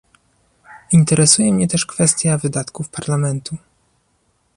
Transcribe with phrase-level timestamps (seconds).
[0.91, 3.57] Interesuje mnie też kwestia wydatków Parlamentu